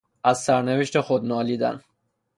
از 0.23 0.41
سرنوشت 0.41 0.99
خود 0.99 1.25
نالیدن 1.25 1.81